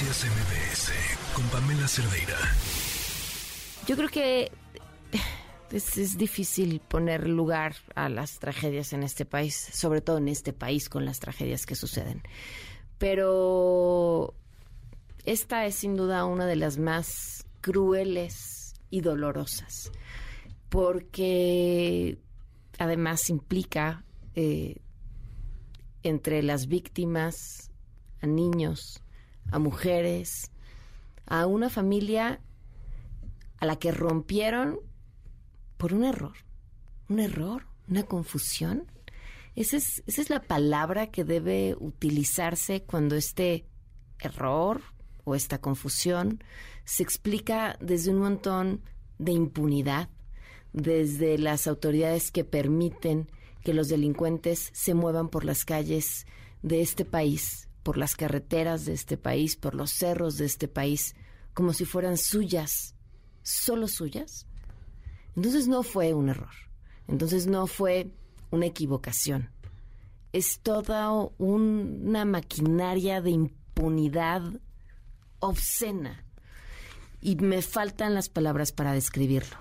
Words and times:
Noticias 0.00 0.30
MBS 0.30 1.34
con 1.34 1.44
Pamela 1.50 1.86
Cerdeira. 1.86 2.38
Yo 3.86 3.96
creo 3.96 4.08
que 4.08 4.50
es, 5.72 5.98
es, 5.98 6.16
difícil 6.16 6.80
poner 6.80 7.28
lugar 7.28 7.76
a 7.94 8.08
las 8.08 8.38
tragedias 8.38 8.94
en 8.94 9.02
este 9.02 9.26
país, 9.26 9.54
sobre 9.74 10.00
todo 10.00 10.16
en 10.16 10.28
este 10.28 10.54
país 10.54 10.88
con 10.88 11.04
las 11.04 11.18
tragedias 11.18 11.66
que 11.66 11.74
suceden. 11.74 12.22
Pero 12.96 14.32
esta 15.26 15.66
es 15.66 15.74
sin 15.74 15.96
duda 15.96 16.24
una 16.24 16.46
de 16.46 16.56
las 16.56 16.78
más 16.78 17.44
crueles 17.60 18.72
y 18.88 19.02
dolorosas, 19.02 19.92
porque 20.70 22.16
además 22.78 23.28
implica 23.28 24.02
eh, 24.34 24.76
entre 26.02 26.42
las 26.42 26.68
víctimas 26.68 27.70
a 28.22 28.26
niños, 28.26 29.02
a 29.50 29.58
mujeres, 29.58 30.50
a 31.26 31.46
una 31.46 31.70
familia 31.70 32.40
a 33.58 33.66
la 33.66 33.76
que 33.76 33.92
rompieron 33.92 34.80
por 35.76 35.94
un 35.94 36.04
error, 36.04 36.36
un 37.08 37.20
error, 37.20 37.66
una 37.88 38.04
confusión. 38.04 38.86
Esa 39.56 39.76
es, 39.76 40.02
esa 40.06 40.22
es 40.22 40.30
la 40.30 40.42
palabra 40.42 41.08
que 41.08 41.24
debe 41.24 41.76
utilizarse 41.78 42.82
cuando 42.82 43.16
este 43.16 43.66
error 44.18 44.82
o 45.24 45.34
esta 45.34 45.60
confusión 45.60 46.42
se 46.84 47.02
explica 47.02 47.76
desde 47.80 48.10
un 48.10 48.18
montón 48.18 48.82
de 49.18 49.32
impunidad, 49.32 50.08
desde 50.72 51.38
las 51.38 51.66
autoridades 51.66 52.30
que 52.30 52.44
permiten 52.44 53.28
que 53.62 53.74
los 53.74 53.88
delincuentes 53.88 54.70
se 54.72 54.94
muevan 54.94 55.28
por 55.28 55.44
las 55.44 55.64
calles 55.64 56.26
de 56.62 56.80
este 56.80 57.04
país, 57.04 57.68
por 57.82 57.96
las 57.96 58.16
carreteras 58.16 58.84
de 58.84 58.92
este 58.92 59.16
país, 59.16 59.56
por 59.56 59.74
los 59.74 59.90
cerros 59.90 60.36
de 60.36 60.46
este 60.46 60.68
país, 60.68 61.14
como 61.54 61.72
si 61.72 61.84
fueran 61.84 62.16
suyas, 62.16 62.94
solo 63.42 63.88
suyas. 63.88 64.46
Entonces 65.36 65.68
no 65.68 65.82
fue 65.82 66.14
un 66.14 66.28
error, 66.28 66.54
entonces 67.08 67.46
no 67.46 67.66
fue 67.66 68.10
una 68.50 68.66
equivocación. 68.66 69.50
Es 70.32 70.60
toda 70.60 71.10
una 71.38 72.24
maquinaria 72.24 73.20
de 73.20 73.30
impunidad 73.30 74.42
obscena. 75.40 76.24
Y 77.20 77.36
me 77.36 77.62
faltan 77.62 78.14
las 78.14 78.28
palabras 78.28 78.72
para 78.72 78.92
describirlo. 78.92 79.56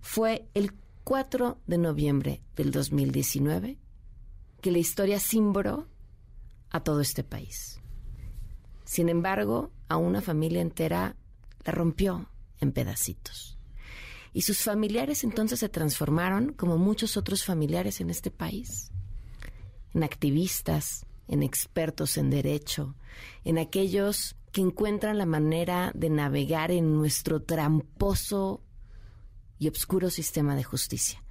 Fue 0.00 0.48
el 0.54 0.72
4 1.04 1.58
de 1.66 1.78
noviembre 1.78 2.42
del 2.56 2.70
2019 2.70 3.78
que 4.60 4.70
la 4.70 4.78
historia 4.78 5.20
cimbró 5.20 5.86
a 6.70 6.80
todo 6.80 7.00
este 7.00 7.24
país. 7.24 7.80
Sin 8.84 9.08
embargo, 9.08 9.70
a 9.88 9.96
una 9.96 10.20
familia 10.20 10.60
entera 10.60 11.16
la 11.64 11.72
rompió 11.72 12.30
en 12.60 12.72
pedacitos. 12.72 13.58
Y 14.32 14.42
sus 14.42 14.58
familiares 14.58 15.24
entonces 15.24 15.60
se 15.60 15.68
transformaron, 15.68 16.52
como 16.52 16.78
muchos 16.78 17.16
otros 17.16 17.44
familiares 17.44 18.00
en 18.00 18.10
este 18.10 18.30
país, 18.30 18.92
en 19.94 20.04
activistas, 20.04 21.06
en 21.26 21.42
expertos 21.42 22.16
en 22.16 22.30
derecho, 22.30 22.94
en 23.44 23.58
aquellos 23.58 24.36
que 24.52 24.60
encuentran 24.60 25.18
la 25.18 25.26
manera 25.26 25.92
de 25.94 26.10
navegar 26.10 26.70
en 26.70 26.94
nuestro 26.94 27.42
tramposo 27.42 28.62
y 29.58 29.68
oscuro 29.68 30.10
sistema 30.10 30.56
de 30.56 30.64
justicia. 30.64 31.22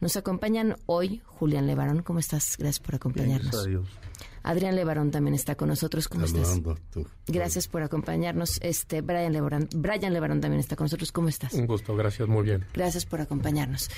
Nos 0.00 0.16
acompañan 0.16 0.76
hoy 0.86 1.22
Julián 1.24 1.66
Levarón. 1.66 2.02
¿Cómo 2.02 2.18
estás? 2.18 2.56
Gracias 2.58 2.80
por 2.80 2.94
acompañarnos. 2.94 3.66
Adrián 4.46 4.76
Levarón 4.76 5.10
también 5.10 5.34
está 5.34 5.56
con 5.56 5.68
nosotros. 5.68 6.06
¿Cómo 6.06 6.24
estás? 6.24 6.60
Gracias 7.26 7.66
por 7.66 7.82
acompañarnos. 7.82 8.60
Este 8.62 9.00
Brian 9.00 9.32
Levarón, 9.32 9.68
Brian 9.74 10.12
Levarón 10.12 10.40
también 10.40 10.60
está 10.60 10.76
con 10.76 10.84
nosotros. 10.84 11.10
¿Cómo 11.10 11.28
estás? 11.28 11.52
Un 11.54 11.66
gusto, 11.66 11.96
gracias, 11.96 12.28
muy 12.28 12.44
bien. 12.44 12.64
Gracias 12.72 13.04
por 13.06 13.20
acompañarnos. 13.20 13.90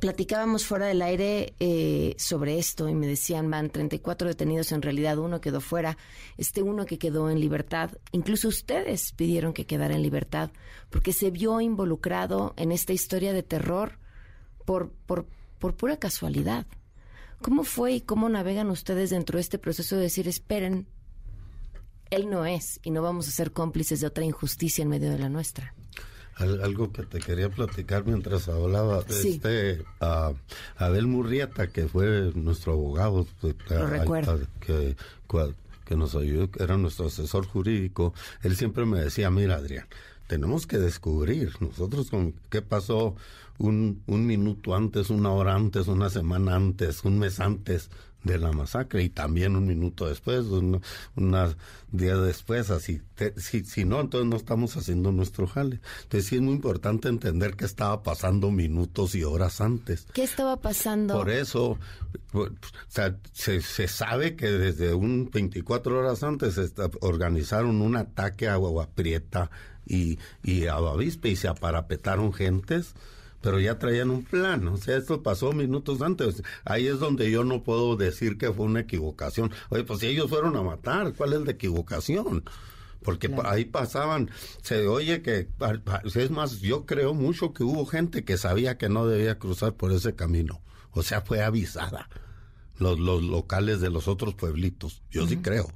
Platicábamos 0.00 0.66
fuera 0.66 0.86
del 0.86 1.00
aire 1.00 1.54
eh, 1.60 2.16
sobre 2.18 2.58
esto 2.58 2.88
y 2.88 2.94
me 2.94 3.06
decían, 3.06 3.48
van 3.48 3.70
34 3.70 4.26
detenidos, 4.26 4.72
en 4.72 4.82
realidad 4.82 5.16
uno 5.18 5.40
quedó 5.40 5.60
fuera, 5.60 5.96
este 6.36 6.60
uno 6.60 6.86
que 6.86 6.98
quedó 6.98 7.30
en 7.30 7.38
libertad, 7.38 7.92
incluso 8.10 8.48
ustedes 8.48 9.12
pidieron 9.12 9.52
que 9.52 9.64
quedara 9.64 9.94
en 9.94 10.02
libertad, 10.02 10.50
porque 10.90 11.12
se 11.12 11.30
vio 11.30 11.60
involucrado 11.60 12.52
en 12.56 12.72
esta 12.72 12.92
historia 12.92 13.32
de 13.32 13.44
terror 13.44 14.00
por, 14.64 14.90
por, 14.90 15.26
por 15.60 15.76
pura 15.76 15.96
casualidad. 15.98 16.66
¿Cómo 17.44 17.62
fue 17.62 17.92
y 17.92 18.00
cómo 18.00 18.30
navegan 18.30 18.70
ustedes 18.70 19.10
dentro 19.10 19.36
de 19.36 19.42
este 19.42 19.58
proceso 19.58 19.96
de 19.96 20.04
decir, 20.04 20.26
esperen, 20.28 20.86
él 22.08 22.30
no 22.30 22.46
es 22.46 22.80
y 22.82 22.90
no 22.90 23.02
vamos 23.02 23.28
a 23.28 23.32
ser 23.32 23.52
cómplices 23.52 24.00
de 24.00 24.06
otra 24.06 24.24
injusticia 24.24 24.80
en 24.80 24.88
medio 24.88 25.10
de 25.10 25.18
la 25.18 25.28
nuestra? 25.28 25.74
algo 26.36 26.90
que 26.90 27.02
te 27.02 27.20
quería 27.20 27.50
platicar 27.50 28.06
mientras 28.06 28.48
hablaba. 28.48 29.04
Este, 29.06 29.84
Abel 30.78 31.06
Murrieta, 31.06 31.66
que 31.66 31.86
fue 31.86 32.32
nuestro 32.34 32.72
abogado, 32.72 33.26
pues, 33.42 33.56
que, 34.60 34.96
que 35.84 35.96
nos 35.96 36.14
ayudó, 36.14 36.48
era 36.58 36.78
nuestro 36.78 37.08
asesor 37.08 37.46
jurídico, 37.46 38.14
él 38.42 38.56
siempre 38.56 38.86
me 38.86 39.00
decía, 39.00 39.30
mira 39.30 39.56
Adrián, 39.56 39.86
tenemos 40.26 40.66
que 40.66 40.78
descubrir 40.78 41.52
nosotros 41.60 42.10
con 42.10 42.34
qué 42.50 42.62
pasó 42.62 43.14
un, 43.58 44.02
un 44.06 44.26
minuto 44.26 44.74
antes, 44.74 45.10
una 45.10 45.30
hora 45.30 45.54
antes, 45.54 45.86
una 45.86 46.10
semana 46.10 46.56
antes, 46.56 47.04
un 47.04 47.18
mes 47.18 47.40
antes 47.40 47.90
de 48.24 48.38
la 48.38 48.52
masacre 48.52 49.02
y 49.02 49.10
también 49.10 49.54
un 49.54 49.66
minuto 49.66 50.08
después, 50.08 50.46
un, 50.46 50.80
unos 51.14 51.56
días 51.92 52.20
después, 52.22 52.70
así, 52.70 53.02
si, 53.36 53.64
si 53.64 53.84
no, 53.84 54.00
entonces 54.00 54.28
no 54.28 54.36
estamos 54.36 54.76
haciendo 54.76 55.12
nuestro 55.12 55.46
jale. 55.46 55.80
Entonces 56.02 56.28
sí 56.28 56.36
es 56.36 56.40
muy 56.40 56.54
importante 56.54 57.08
entender 57.08 57.54
qué 57.54 57.66
estaba 57.66 58.02
pasando 58.02 58.50
minutos 58.50 59.14
y 59.14 59.22
horas 59.22 59.60
antes. 59.60 60.06
¿Qué 60.12 60.24
estaba 60.24 60.56
pasando? 60.56 61.14
Por 61.14 61.30
eso, 61.30 61.78
o 62.32 62.48
sea, 62.88 63.16
se, 63.32 63.60
se 63.60 63.86
sabe 63.88 64.36
que 64.36 64.50
desde 64.50 64.94
un 64.94 65.30
24 65.30 65.98
horas 65.98 66.22
antes 66.22 66.58
organizaron 67.00 67.82
un 67.82 67.96
ataque 67.96 68.48
a 68.48 68.54
Agua 68.54 68.88
Prieta 68.94 69.50
y, 69.86 70.18
y 70.42 70.66
a 70.66 70.76
Bavispe 70.76 71.28
y 71.28 71.36
se 71.36 71.48
aparapetaron 71.48 72.32
gentes 72.32 72.94
pero 73.44 73.60
ya 73.60 73.78
traían 73.78 74.08
un 74.08 74.24
plan, 74.24 74.66
o 74.68 74.78
sea, 74.78 74.96
esto 74.96 75.22
pasó 75.22 75.52
minutos 75.52 76.00
antes. 76.00 76.42
Ahí 76.64 76.86
es 76.86 76.98
donde 76.98 77.30
yo 77.30 77.44
no 77.44 77.62
puedo 77.62 77.94
decir 77.94 78.38
que 78.38 78.50
fue 78.50 78.64
una 78.64 78.80
equivocación. 78.80 79.52
Oye, 79.68 79.84
pues 79.84 80.00
si 80.00 80.06
ellos 80.06 80.30
fueron 80.30 80.56
a 80.56 80.62
matar, 80.62 81.12
¿cuál 81.12 81.34
es 81.34 81.42
la 81.42 81.50
equivocación? 81.50 82.44
Porque 83.02 83.30
ahí 83.44 83.66
pasaban, 83.66 84.30
se 84.62 84.86
oye 84.86 85.20
que, 85.20 85.50
es 86.14 86.30
más, 86.30 86.60
yo 86.60 86.86
creo 86.86 87.12
mucho 87.12 87.52
que 87.52 87.64
hubo 87.64 87.84
gente 87.84 88.24
que 88.24 88.38
sabía 88.38 88.78
que 88.78 88.88
no 88.88 89.06
debía 89.06 89.38
cruzar 89.38 89.74
por 89.74 89.92
ese 89.92 90.14
camino. 90.14 90.62
O 90.92 91.02
sea, 91.02 91.20
fue 91.20 91.42
avisada. 91.42 92.08
Los, 92.78 92.98
los 92.98 93.22
locales 93.22 93.82
de 93.82 93.90
los 93.90 94.08
otros 94.08 94.34
pueblitos, 94.34 95.02
yo 95.10 95.26
sí 95.26 95.36
creo. 95.36 95.70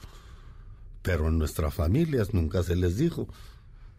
Pero 1.03 1.29
en 1.29 1.37
nuestras 1.37 1.75
familias 1.75 2.33
nunca 2.33 2.63
se 2.63 2.77
les 2.77 2.97
dijo. 2.97 3.29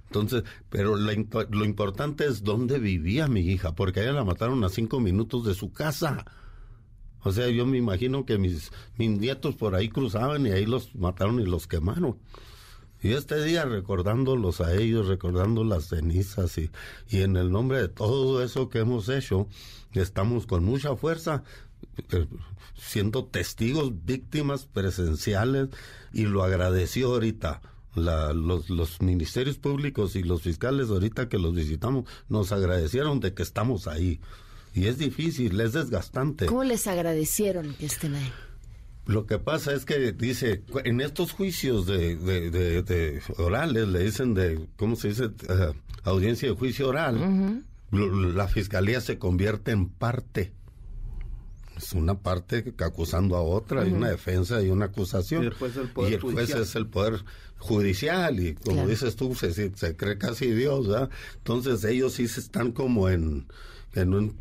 Entonces, 0.09 0.43
pero 0.69 0.95
lo, 0.95 1.65
importante 1.65 2.25
es 2.25 2.43
dónde 2.43 2.79
vivía 2.79 3.27
mi 3.27 3.41
hija, 3.41 3.75
porque 3.75 4.01
ella 4.01 4.13
la 4.13 4.23
mataron 4.23 4.63
a 4.63 4.69
cinco 4.69 4.99
minutos 4.99 5.45
de 5.45 5.53
su 5.53 5.71
casa. 5.71 6.25
O 7.21 7.31
sea, 7.31 7.47
yo 7.49 7.67
me 7.67 7.77
imagino 7.77 8.25
que 8.25 8.39
mis, 8.39 8.71
mis 8.97 9.11
nietos 9.11 9.55
por 9.55 9.75
ahí 9.75 9.89
cruzaban 9.89 10.47
y 10.47 10.51
ahí 10.51 10.65
los 10.65 10.95
mataron 10.95 11.39
y 11.39 11.45
los 11.45 11.67
quemaron. 11.67 12.17
Y 13.03 13.13
este 13.13 13.43
día 13.43 13.65
recordándolos 13.65 14.61
a 14.61 14.73
ellos, 14.73 15.07
recordando 15.07 15.63
las 15.63 15.89
cenizas 15.89 16.57
y, 16.57 16.71
y 17.07 17.21
en 17.21 17.37
el 17.37 17.51
nombre 17.51 17.79
de 17.79 17.87
todo 17.87 18.43
eso 18.43 18.67
que 18.67 18.79
hemos 18.79 19.09
hecho, 19.09 19.47
estamos 19.93 20.47
con 20.47 20.63
mucha 20.63 20.95
fuerza 20.95 21.43
eh, 22.11 22.27
siendo 22.75 23.25
testigos, 23.25 24.05
víctimas 24.05 24.65
presenciales 24.65 25.69
y 26.13 26.23
lo 26.23 26.43
agradeció 26.43 27.09
ahorita 27.09 27.61
los, 27.95 28.69
los, 28.69 29.01
ministerios 29.01 29.57
públicos 29.57 30.15
y 30.15 30.23
los 30.23 30.41
fiscales 30.41 30.89
ahorita 30.89 31.29
que 31.29 31.37
los 31.37 31.53
visitamos 31.55 32.05
nos 32.27 32.51
agradecieron 32.51 33.19
de 33.19 33.33
que 33.33 33.43
estamos 33.43 33.87
ahí. 33.87 34.19
Y 34.73 34.85
es 34.85 34.97
difícil, 34.97 35.59
es 35.59 35.73
desgastante. 35.73 36.45
¿Cómo 36.45 36.63
les 36.63 36.87
agradecieron 36.87 37.73
que 37.73 37.87
estén 37.87 38.15
ahí? 38.15 38.31
Lo 39.05 39.25
que 39.25 39.39
pasa 39.39 39.73
es 39.73 39.85
que 39.85 40.11
dice, 40.11 40.61
en 40.83 41.01
estos 41.01 41.31
juicios 41.31 41.87
de, 41.87 42.15
de, 42.15 43.21
orales, 43.37 43.87
le 43.87 44.03
dicen 44.03 44.35
de, 44.35 44.67
¿cómo 44.77 44.95
se 44.95 45.07
dice? 45.07 45.25
Uh, 45.25 45.73
audiencia 46.03 46.47
de 46.47 46.55
juicio 46.55 46.89
oral, 46.89 47.65
la 47.91 48.47
fiscalía 48.47 49.01
se 49.01 49.17
convierte 49.17 49.71
en 49.71 49.89
parte 49.89 50.53
es 51.79 51.93
una 51.93 52.19
parte 52.19 52.73
acusando 52.79 53.35
a 53.37 53.41
otra, 53.41 53.81
hay 53.83 53.91
una 53.91 54.09
defensa 54.09 54.61
y 54.61 54.69
una 54.69 54.85
acusación. 54.85 55.43
Y, 55.43 55.45
después 55.49 55.75
el 55.77 55.89
poder 55.89 56.19
juez 56.19 56.49
es 56.49 56.75
el 56.75 56.87
poder 56.87 57.23
judicial 57.57 58.39
y 58.39 58.55
como 58.55 58.87
dices 58.87 59.15
tú, 59.15 59.33
se, 59.35 59.71
cree 59.95 60.17
casi 60.17 60.51
Dios, 60.51 60.87
¿verdad? 60.87 61.09
Entonces 61.37 61.83
ellos 61.83 62.13
sí 62.13 62.23
están 62.23 62.71
como 62.71 63.09
en, 63.09 63.47
en, 63.93 64.35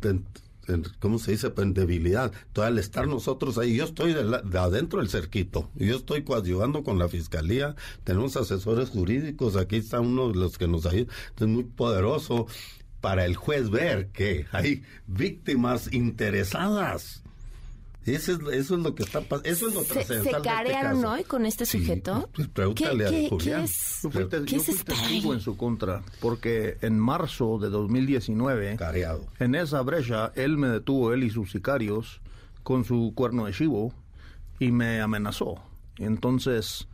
¿cómo 0.99 1.17
se 1.19 1.31
dice? 1.31 1.49
Pues, 1.49 1.67
en 1.67 1.73
debilidad. 1.73 2.31
Entonces, 2.47 2.71
al 2.71 2.77
estar 2.77 3.07
nosotros 3.07 3.57
ahí, 3.57 3.75
yo 3.75 3.85
estoy 3.85 4.13
de, 4.13 4.59
adentro 4.59 4.99
del 4.99 5.09
cerquito, 5.09 5.69
yo 5.75 5.95
estoy 5.95 6.23
coadyuvando 6.23 6.83
con 6.83 6.99
la 6.99 7.07
fiscalía, 7.07 7.75
tenemos 8.03 8.35
asesores 8.37 8.89
jurídicos, 8.89 9.55
aquí 9.55 9.77
está 9.77 9.99
uno 10.01 10.29
de 10.29 10.35
los 10.35 10.57
que 10.57 10.67
nos 10.67 10.85
ayuda, 10.85 11.11
es 11.39 11.47
muy 11.47 11.63
poderoso 11.63 12.47
para 13.01 13.25
el 13.25 13.35
juez 13.35 13.69
ver 13.69 14.09
que 14.09 14.45
hay 14.51 14.83
víctimas 15.07 15.93
interesadas 15.93 17.23
eso 18.15 18.33
es, 18.33 18.39
eso 18.53 18.75
es 18.75 18.81
lo 18.81 18.95
que 18.95 19.03
está 19.03 19.21
pasando. 19.21 19.49
Eso 19.49 19.67
es 19.67 19.73
lo 19.73 19.83
¿Se, 19.83 20.03
¿Se 20.03 20.17
este 20.17 20.31
carearon 20.43 21.03
hoy 21.05 21.23
con 21.23 21.45
este 21.45 21.65
sujeto? 21.65 22.29
Pues, 22.33 22.47
pregúntale 22.47 23.05
a 23.05 23.29
Julián. 23.29 23.61
¿Qué 23.61 23.63
es, 23.65 23.99
yo 24.03 24.09
fui, 24.11 24.25
testigo 24.83 25.33
en 25.33 25.41
su 25.41 25.57
contra, 25.57 26.03
porque 26.21 26.77
en 26.81 26.99
marzo 26.99 27.57
de 27.59 27.69
2019, 27.69 28.75
Careado. 28.77 29.25
en 29.39 29.55
esa 29.55 29.81
brecha, 29.81 30.31
él 30.35 30.57
me 30.57 30.67
detuvo, 30.67 31.13
él 31.13 31.23
y 31.23 31.29
sus 31.29 31.51
sicarios, 31.51 32.21
con 32.63 32.85
su 32.85 33.13
cuerno 33.15 33.45
de 33.45 33.53
chivo 33.53 33.93
y 34.59 34.71
me 34.71 35.01
amenazó. 35.01 35.61
Entonces, 35.97 36.87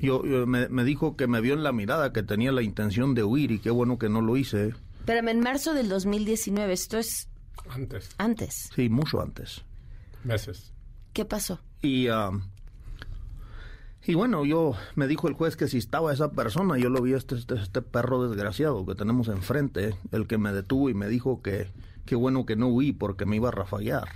yo, 0.00 0.22
me, 0.46 0.68
me, 0.68 0.84
dijo 0.84 1.16
que 1.16 1.26
me 1.26 1.40
vio 1.40 1.54
en 1.54 1.62
la 1.62 1.72
mirada 1.72 2.12
que 2.12 2.22
tenía 2.22 2.52
la 2.52 2.62
intención 2.62 3.14
de 3.14 3.24
huir 3.24 3.50
y 3.50 3.58
qué 3.58 3.70
bueno 3.70 3.98
que 3.98 4.08
no 4.08 4.20
lo 4.20 4.36
hice. 4.36 4.74
Pero 5.04 5.26
en 5.26 5.40
marzo 5.40 5.74
del 5.74 5.88
2019, 5.88 6.72
esto 6.72 6.98
es... 6.98 7.28
Antes. 7.70 8.10
Antes. 8.18 8.70
Sí, 8.74 8.88
mucho 8.88 9.20
antes 9.20 9.64
meses. 10.28 10.72
¿Qué 11.12 11.24
pasó? 11.24 11.58
Y, 11.82 12.08
um, 12.08 12.42
y 14.06 14.14
bueno, 14.14 14.44
yo 14.44 14.74
me 14.94 15.08
dijo 15.08 15.26
el 15.26 15.34
juez 15.34 15.56
que 15.56 15.66
si 15.66 15.78
estaba 15.78 16.12
esa 16.12 16.30
persona, 16.30 16.78
yo 16.78 16.90
lo 16.90 17.02
vi 17.02 17.14
este, 17.14 17.34
este, 17.34 17.56
este, 17.56 17.82
perro 17.82 18.28
desgraciado 18.28 18.86
que 18.86 18.94
tenemos 18.94 19.28
enfrente, 19.28 19.96
el 20.12 20.26
que 20.26 20.38
me 20.38 20.52
detuvo 20.52 20.88
y 20.90 20.94
me 20.94 21.08
dijo 21.08 21.42
que 21.42 21.68
qué 22.06 22.14
bueno 22.14 22.46
que 22.46 22.56
no 22.56 22.68
huí 22.68 22.92
porque 22.92 23.26
me 23.26 23.36
iba 23.36 23.48
a 23.48 23.52
rafallar. 23.52 24.08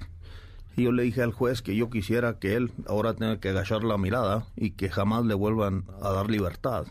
Y 0.76 0.84
yo 0.84 0.92
le 0.92 1.02
dije 1.02 1.22
al 1.22 1.32
juez 1.32 1.60
que 1.60 1.76
yo 1.76 1.90
quisiera 1.90 2.38
que 2.38 2.54
él 2.54 2.72
ahora 2.86 3.14
tenga 3.14 3.40
que 3.40 3.50
agachar 3.50 3.84
la 3.84 3.98
mirada 3.98 4.46
y 4.56 4.70
que 4.70 4.88
jamás 4.88 5.26
le 5.26 5.34
vuelvan 5.34 5.84
a 6.00 6.10
dar 6.10 6.30
libertad 6.30 6.86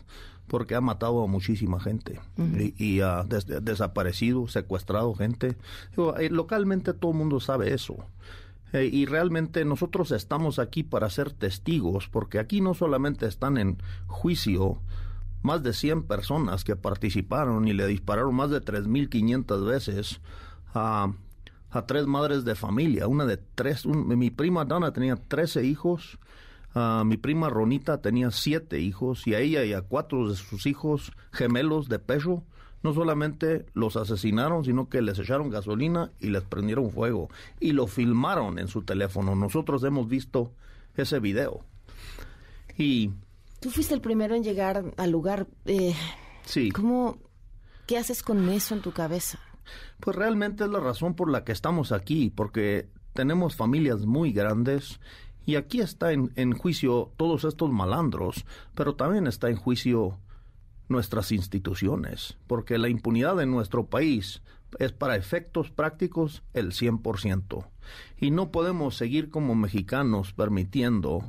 porque 0.46 0.74
ha 0.74 0.80
matado 0.82 1.24
a 1.24 1.26
muchísima 1.26 1.80
gente 1.80 2.20
y, 2.76 3.00
ha 3.00 3.24
desaparecido, 3.24 4.46
secuestrado 4.48 5.14
gente. 5.14 5.56
Eh, 6.18 6.28
localmente 6.30 6.92
todo 6.92 7.12
el 7.12 7.16
mundo 7.16 7.40
sabe 7.40 7.72
eso. 7.72 7.96
Eh, 8.72 8.88
y 8.90 9.06
realmente 9.06 9.64
nosotros 9.64 10.12
estamos 10.12 10.58
aquí 10.58 10.82
para 10.82 11.10
ser 11.10 11.32
testigos, 11.32 12.08
porque 12.08 12.38
aquí 12.38 12.60
no 12.60 12.74
solamente 12.74 13.26
están 13.26 13.58
en 13.58 13.78
juicio 14.06 14.80
más 15.42 15.62
de 15.62 15.72
100 15.72 16.04
personas 16.04 16.64
que 16.64 16.76
participaron 16.76 17.68
y 17.68 17.72
le 17.72 17.86
dispararon 17.86 18.34
más 18.34 18.50
de 18.50 18.62
3.500 18.62 19.66
veces 19.66 20.20
a, 20.74 21.12
tres 21.86 22.06
madres 22.06 22.44
de 22.44 22.54
familia, 22.54 23.08
una 23.08 23.24
de 23.24 23.38
tres, 23.38 23.86
mi 23.86 24.30
prima 24.30 24.66
Donna 24.66 24.92
tenía 24.92 25.16
13 25.16 25.64
hijos, 25.64 26.18
mi 27.04 27.16
prima 27.16 27.48
Ronita 27.48 28.02
tenía 28.02 28.30
siete 28.30 28.78
hijos 28.78 29.26
y 29.26 29.34
a 29.34 29.40
ella 29.40 29.64
y 29.64 29.72
a 29.72 29.80
cuatro 29.80 30.28
de 30.28 30.36
sus 30.36 30.66
hijos 30.66 31.12
gemelos 31.32 31.88
de 31.88 31.98
peso 31.98 32.44
no 32.82 32.92
solamente 32.92 33.66
los 33.74 33.96
asesinaron, 33.96 34.64
sino 34.64 34.88
que 34.88 35.02
les 35.02 35.18
echaron 35.18 35.50
gasolina 35.50 36.12
y 36.20 36.28
les 36.28 36.42
prendieron 36.42 36.90
fuego 36.90 37.28
y 37.60 37.72
lo 37.72 37.86
filmaron 37.86 38.58
en 38.58 38.68
su 38.68 38.82
teléfono. 38.82 39.34
Nosotros 39.34 39.84
hemos 39.84 40.08
visto 40.08 40.52
ese 40.96 41.20
video. 41.20 41.64
Y 42.76 43.10
tú 43.60 43.70
fuiste 43.70 43.94
el 43.94 44.00
primero 44.00 44.34
en 44.34 44.42
llegar 44.42 44.84
al 44.96 45.10
lugar. 45.10 45.46
Eh, 45.64 45.94
sí. 46.44 46.70
¿Cómo? 46.70 47.18
¿Qué 47.86 47.98
haces 47.98 48.22
con 48.22 48.48
eso 48.48 48.74
en 48.74 48.82
tu 48.82 48.92
cabeza? 48.92 49.38
Pues 50.00 50.16
realmente 50.16 50.64
es 50.64 50.70
la 50.70 50.80
razón 50.80 51.14
por 51.14 51.30
la 51.30 51.44
que 51.44 51.52
estamos 51.52 51.92
aquí, 51.92 52.30
porque 52.30 52.88
tenemos 53.12 53.54
familias 53.54 54.06
muy 54.06 54.32
grandes 54.32 54.98
y 55.44 55.56
aquí 55.56 55.80
está 55.80 56.12
en, 56.12 56.32
en 56.36 56.52
juicio 56.52 57.12
todos 57.16 57.44
estos 57.44 57.70
malandros, 57.70 58.44
pero 58.74 58.94
también 58.94 59.26
está 59.26 59.50
en 59.50 59.56
juicio 59.56 60.18
nuestras 60.92 61.32
instituciones, 61.32 62.36
porque 62.46 62.78
la 62.78 62.88
impunidad 62.88 63.40
en 63.40 63.50
nuestro 63.50 63.86
país 63.86 64.42
es 64.78 64.92
para 64.92 65.16
efectos 65.16 65.70
prácticos 65.70 66.42
el 66.54 66.72
100%. 66.72 67.66
Y 68.18 68.30
no 68.30 68.50
podemos 68.50 68.96
seguir 68.96 69.30
como 69.30 69.54
mexicanos 69.54 70.32
permitiendo 70.32 71.24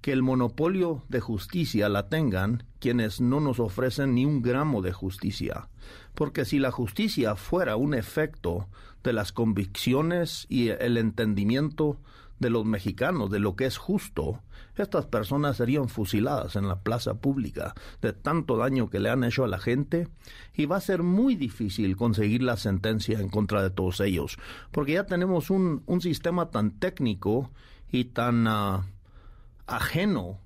que 0.00 0.12
el 0.12 0.22
monopolio 0.22 1.02
de 1.08 1.20
justicia 1.20 1.88
la 1.88 2.08
tengan 2.08 2.64
quienes 2.78 3.22
no 3.22 3.40
nos 3.40 3.58
ofrecen 3.58 4.14
ni 4.14 4.26
un 4.26 4.42
gramo 4.42 4.82
de 4.82 4.92
justicia. 4.92 5.68
Porque 6.14 6.44
si 6.44 6.58
la 6.58 6.70
justicia 6.70 7.36
fuera 7.36 7.76
un 7.76 7.94
efecto 7.94 8.68
de 9.02 9.14
las 9.14 9.32
convicciones 9.32 10.46
y 10.50 10.68
el 10.68 10.98
entendimiento 10.98 11.98
de 12.38 12.50
los 12.50 12.64
mexicanos, 12.64 13.30
de 13.30 13.38
lo 13.38 13.56
que 13.56 13.66
es 13.66 13.76
justo, 13.76 14.42
estas 14.76 15.06
personas 15.06 15.56
serían 15.56 15.88
fusiladas 15.88 16.56
en 16.56 16.68
la 16.68 16.80
plaza 16.80 17.14
pública 17.14 17.74
de 18.02 18.12
tanto 18.12 18.56
daño 18.56 18.90
que 18.90 19.00
le 19.00 19.10
han 19.10 19.24
hecho 19.24 19.44
a 19.44 19.48
la 19.48 19.58
gente 19.58 20.08
y 20.52 20.66
va 20.66 20.76
a 20.76 20.80
ser 20.80 21.02
muy 21.02 21.36
difícil 21.36 21.96
conseguir 21.96 22.42
la 22.42 22.56
sentencia 22.56 23.20
en 23.20 23.28
contra 23.28 23.62
de 23.62 23.70
todos 23.70 24.00
ellos, 24.00 24.38
porque 24.72 24.92
ya 24.92 25.06
tenemos 25.06 25.50
un, 25.50 25.82
un 25.86 26.00
sistema 26.00 26.50
tan 26.50 26.72
técnico 26.72 27.50
y 27.90 28.06
tan 28.06 28.46
ah, 28.48 28.84
ajeno 29.66 30.43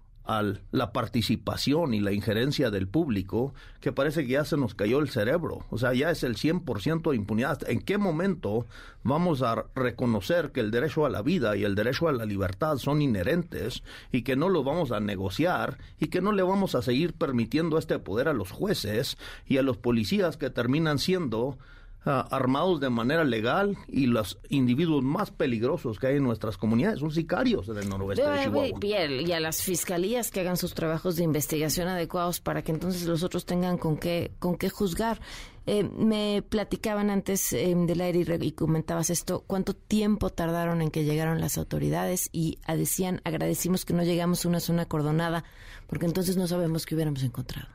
la 0.70 0.92
participación 0.92 1.94
y 1.94 2.00
la 2.00 2.12
injerencia 2.12 2.70
del 2.70 2.86
público, 2.86 3.54
que 3.80 3.92
parece 3.92 4.26
que 4.26 4.32
ya 4.32 4.44
se 4.44 4.58
nos 4.58 4.74
cayó 4.74 4.98
el 4.98 5.08
cerebro. 5.08 5.64
O 5.70 5.78
sea, 5.78 5.94
ya 5.94 6.10
es 6.10 6.22
el 6.22 6.36
100% 6.36 7.10
de 7.10 7.16
impunidad. 7.16 7.68
¿En 7.68 7.80
qué 7.80 7.96
momento 7.96 8.66
vamos 9.02 9.40
a 9.40 9.64
reconocer 9.74 10.52
que 10.52 10.60
el 10.60 10.70
derecho 10.70 11.06
a 11.06 11.10
la 11.10 11.22
vida 11.22 11.56
y 11.56 11.64
el 11.64 11.74
derecho 11.74 12.08
a 12.08 12.12
la 12.12 12.26
libertad 12.26 12.76
son 12.76 13.00
inherentes 13.00 13.82
y 14.12 14.20
que 14.22 14.36
no 14.36 14.50
lo 14.50 14.64
vamos 14.64 14.92
a 14.92 15.00
negociar 15.00 15.78
y 15.98 16.08
que 16.08 16.20
no 16.20 16.32
le 16.32 16.42
vamos 16.42 16.74
a 16.74 16.82
seguir 16.82 17.14
permitiendo 17.14 17.78
este 17.78 17.98
poder 17.98 18.28
a 18.28 18.34
los 18.34 18.50
jueces 18.50 19.16
y 19.46 19.56
a 19.56 19.62
los 19.62 19.78
policías 19.78 20.36
que 20.36 20.50
terminan 20.50 20.98
siendo 20.98 21.58
armados 22.08 22.80
de 22.80 22.90
manera 22.90 23.24
legal 23.24 23.76
y 23.86 24.06
los 24.06 24.38
individuos 24.48 25.02
más 25.02 25.30
peligrosos 25.30 25.98
que 25.98 26.08
hay 26.08 26.16
en 26.16 26.24
nuestras 26.24 26.56
comunidades 26.56 27.00
son 27.00 27.10
sicarios 27.10 27.66
del 27.66 27.88
noroeste 27.88 28.28
de 28.28 28.44
Chihuahua. 28.44 28.80
Y 28.82 29.32
a 29.32 29.40
las 29.40 29.62
fiscalías 29.62 30.30
que 30.30 30.40
hagan 30.40 30.56
sus 30.56 30.74
trabajos 30.74 31.16
de 31.16 31.24
investigación 31.24 31.88
adecuados 31.88 32.40
para 32.40 32.62
que 32.62 32.72
entonces 32.72 33.06
los 33.06 33.22
otros 33.22 33.44
tengan 33.44 33.78
con 33.78 33.96
qué, 33.96 34.32
con 34.38 34.56
qué 34.56 34.70
juzgar. 34.70 35.20
Eh, 35.66 35.84
me 35.84 36.42
platicaban 36.48 37.10
antes 37.10 37.52
eh, 37.52 37.74
del 37.76 38.00
aire 38.00 38.38
y, 38.40 38.52
comentabas 38.52 39.10
esto, 39.10 39.44
cuánto 39.46 39.74
tiempo 39.74 40.30
tardaron 40.30 40.80
en 40.80 40.90
que 40.90 41.04
llegaron 41.04 41.42
las 41.42 41.58
autoridades 41.58 42.30
y 42.32 42.58
decían, 42.66 43.20
agradecimos 43.24 43.84
que 43.84 43.92
no 43.92 44.02
llegamos 44.02 44.44
a 44.44 44.48
una 44.48 44.60
zona 44.60 44.86
cordonada, 44.86 45.44
porque 45.86 46.06
entonces 46.06 46.38
no 46.38 46.46
sabemos 46.46 46.86
qué 46.86 46.94
hubiéramos 46.94 47.22
encontrado. 47.22 47.68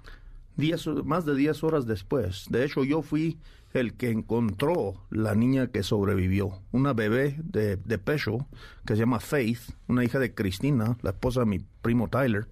Diez, 0.56 0.86
más 0.88 1.26
de 1.26 1.36
10 1.36 1.64
horas 1.64 1.86
después. 1.86 2.46
De 2.50 2.64
hecho, 2.64 2.84
yo 2.84 3.02
fui 3.02 3.40
el 3.74 3.96
que 3.96 4.12
encontró 4.12 4.94
la 5.10 5.34
niña 5.34 5.68
que 5.68 5.82
sobrevivió, 5.82 6.62
una 6.72 6.94
bebé 6.94 7.40
de, 7.44 7.78
de 7.78 7.98
pecho 7.98 8.48
que 8.86 8.94
se 8.94 9.00
llama 9.00 9.20
Faith, 9.20 9.62
una 9.88 10.04
hija 10.04 10.20
de 10.20 10.34
Cristina, 10.34 10.98
la 11.02 11.10
esposa 11.10 11.42
de 11.42 11.48
mi 11.48 11.60
primo 11.82 12.08
Tyler. 12.08 12.48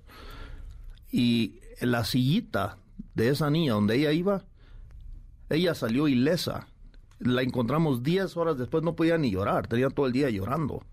Y 1.12 1.60
la 1.80 2.04
sillita 2.06 2.78
de 3.14 3.30
esa 3.30 3.50
niña 3.50 3.74
donde 3.74 3.98
ella 3.98 4.12
iba, 4.12 4.44
ella 5.50 5.76
salió 5.76 6.08
ilesa. 6.08 6.68
La 7.20 7.44
encontramos 7.44 8.02
10 8.02 8.36
horas 8.38 8.58
después, 8.58 8.84
no 8.84 8.96
podía 8.96 9.18
ni 9.18 9.30
llorar, 9.30 9.68
tenía 9.68 9.90
todo 9.90 10.08
el 10.08 10.12
día 10.12 10.30
llorando. 10.30 10.84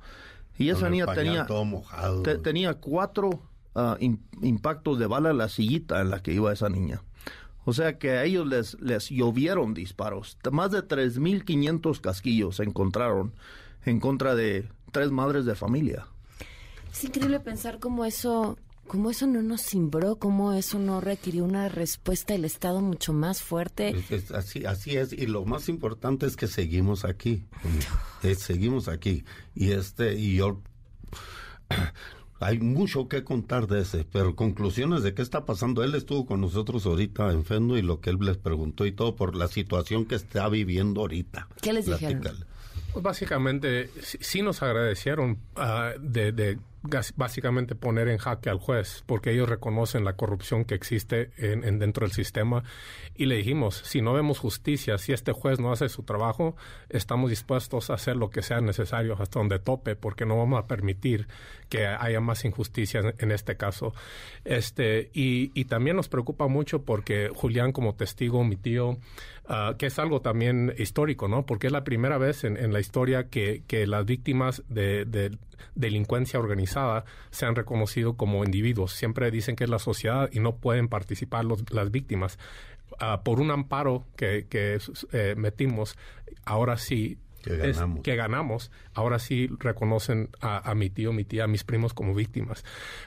Y 0.59 0.71
esa 0.71 0.91
niña 0.91 1.07
tenía, 1.15 1.47
tenía 2.43 2.75
cuatro 2.75 3.31
ah, 3.79 3.97
impactos 4.43 4.99
de 4.99 5.07
bala 5.07 5.31
en 5.31 5.39
la 5.39 5.49
sillita 5.49 6.01
en 6.01 6.11
la 6.11 6.23
que 6.23 6.33
iba 6.33 6.53
esa 6.53 6.69
niña. 6.69 7.03
O 7.65 7.73
sea 7.75 7.99
que 7.99 8.13
a 8.13 8.25
ellos 8.25 8.47
les, 8.47 8.81
les 8.81 9.11
llovieron 9.11 9.75
disparos. 9.75 10.39
Más 10.51 10.71
de 10.71 10.83
3.500 10.83 12.01
casquillos 12.01 12.57
se 12.57 12.63
encontraron 12.63 13.35
en 13.85 14.01
contra 14.01 14.35
de 14.35 14.69
tres 14.91 15.11
madres 15.11 15.45
de 15.45 15.55
familia. 15.55 16.07
Es 16.91 17.05
increíble 17.05 17.41
pensar 17.41 17.79
cómo 17.79 18.05
eso, 18.05 18.59
cómo 18.87 19.11
eso 19.11 19.27
no 19.27 19.43
nos 19.43 19.63
cimbró, 19.63 20.17
cómo 20.17 20.55
eso 20.55 20.79
no 20.79 21.01
requirió 21.01 21.45
una 21.45 21.69
respuesta 21.69 22.33
del 22.33 22.45
Estado 22.45 22.81
mucho 22.81 23.13
más 23.13 23.43
fuerte. 23.43 23.95
así, 24.35 24.65
así 24.65 24.97
es, 24.97 25.13
y 25.13 25.27
lo 25.27 25.45
más 25.45 25.69
importante 25.69 26.27
es 26.27 26.37
que 26.37 26.47
seguimos 26.47 27.05
aquí. 27.05 27.45
Seguimos 28.37 28.89
aquí. 28.89 29.25
Y 29.55 29.73
este, 29.73 30.15
y 30.15 30.37
yo 30.37 30.63
hay 32.41 32.59
mucho 32.61 33.09
que 33.09 33.25
contar 33.25 33.67
de 33.67 33.81
ese, 33.81 34.05
pero 34.11 34.37
conclusiones 34.37 35.03
de 35.03 35.15
qué 35.15 35.23
está 35.23 35.45
pasando. 35.45 35.83
Él 35.83 35.95
estuvo 35.95 36.27
con 36.27 36.41
nosotros 36.41 36.87
ahorita 36.87 37.33
en 37.33 37.45
Fendo 37.45 37.77
y 37.77 37.83
lo 37.83 38.01
que 38.01 38.11
él 38.11 38.19
les 38.21 38.37
preguntó 38.37 38.87
y 38.87 38.93
todo 38.93 39.17
por 39.17 39.35
la 39.35 39.49
situación 39.49 40.05
que 40.05 40.15
está 40.15 40.49
viviendo 40.49 41.01
ahorita. 41.01 41.49
¿Qué 41.61 41.73
les 41.73 41.87
dijeron? 41.87 42.23
Pues 42.93 43.03
básicamente 43.03 43.91
sí, 44.03 44.43
nos 44.43 44.63
agradecieron 44.63 45.39
ah, 45.57 45.93
de, 46.01 46.59
básicamente 47.17 47.75
poner 47.75 48.09
en 48.09 48.19
jaque 48.19 48.51
al 48.51 48.59
juez, 48.59 49.03
porque 49.07 49.33
ellos 49.33 49.49
reconocen 49.49 50.05
la 50.05 50.15
corrupción 50.15 50.65
que 50.65 50.75
existe 50.75 51.31
en, 51.37 51.79
dentro 51.79 52.07
del 52.07 52.15
sistema. 52.15 52.63
Y 53.15 53.27
le 53.27 53.37
dijimos, 53.37 53.77
si 53.85 54.01
no 54.01 54.13
vemos 54.13 54.39
justicia, 54.39 54.99
si 54.99 55.13
este 55.13 55.33
juez 55.33 55.59
no 55.59 55.73
hace 55.73 55.89
su 55.89 56.05
trabajo, 56.05 56.57
estamos 56.89 57.31
dispuestos 57.31 57.91
a 57.91 57.95
hacer 57.95 58.17
lo 58.17 58.31
que 58.31 58.43
sea 58.43 58.61
necesario 58.61 59.17
hasta 59.21 59.41
donde 59.41 59.59
tope, 59.59 59.97
porque 59.97 60.25
no 60.25 60.37
vamos 60.37 60.59
a 60.63 60.67
permitir 60.67 61.27
que 61.69 61.87
haya 61.87 62.21
más 62.21 62.45
injusticia 62.45 63.15
en, 63.19 63.31
este 63.31 63.57
caso. 63.57 63.93
Este, 64.45 65.11
y, 65.13 65.65
también 65.65 65.97
nos 65.97 66.09
preocupa 66.09 66.47
mucho 66.47 66.83
porque 66.83 67.31
Julián, 67.35 67.73
como 67.73 67.95
testigo, 67.95 68.43
mi 68.43 68.57
tío, 68.57 68.97
ah, 69.47 69.75
que 69.79 69.87
es 69.87 69.99
algo 69.99 70.23
también 70.23 70.75
histórico, 70.79 71.29
¿no? 71.29 71.45
Porque 71.45 71.67
es 71.67 71.73
la 71.73 71.85
primera 71.85 72.17
vez 72.17 72.45
en, 72.45 72.57
en 72.57 72.73
la 72.73 72.81
historia 72.81 73.29
que, 73.29 73.65
que 73.67 73.87
las 73.87 74.07
víctimas 74.07 74.63
de 74.69 75.05
delincuencia 75.75 76.39
organizada 76.39 77.05
se 77.31 77.47
han 77.47 77.55
reconocido 77.55 78.17
como 78.17 78.45
individuos. 78.45 78.93
Siempre 78.93 79.31
dicen 79.31 79.57
que 79.57 79.65
es 79.65 79.71
la 79.71 79.79
sociedad 79.79 80.29
y 80.33 80.41
no 80.41 80.57
pueden 80.57 80.89
participar 80.89 81.45
las 81.45 81.91
víctimas. 81.91 82.39
Ah, 83.01 83.23
por 83.23 83.41
un 83.41 83.51
amparo 83.51 84.07
que, 84.17 84.47
que 84.49 84.79
eh, 85.13 85.35
metimos, 85.37 85.97
ahora 86.45 86.79
sí 86.79 87.19
que 88.03 88.17
ganamos. 88.17 88.71
ahora 88.95 89.19
sí 89.19 89.49
reconocen 89.59 90.31
a, 90.41 90.75
mi 90.75 90.91
tío, 90.91 91.13
mi 91.13 91.25
tía, 91.25 91.45
a 91.45 91.47
mis 91.47 91.65
primos 91.65 91.95
como 91.95 92.15
víctimas. 92.15 92.65